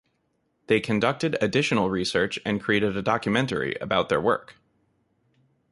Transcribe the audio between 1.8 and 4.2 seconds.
research and created a documentary about their